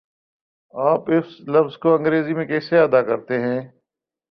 آپ 0.73 1.09
اس 1.09 1.39
لفظ 1.47 1.77
کو 1.77 1.95
انگریزی 1.95 2.33
میں 2.33 2.45
کیسے 2.45 2.79
ادا 2.79 3.01
کرتےہیں؟ 3.01 3.61